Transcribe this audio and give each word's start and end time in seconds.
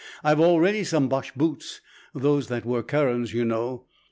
I've 0.23 0.39
already 0.39 0.83
some 0.83 1.09
Boche 1.09 1.31
boots 1.35 1.79
those 2.15 2.47
that 2.47 2.65
were 2.65 2.81
Caron's, 2.81 3.35
you 3.35 3.45
know. 3.45 3.85